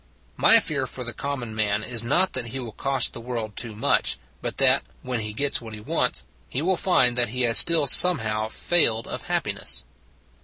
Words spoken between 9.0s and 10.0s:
of happi ness.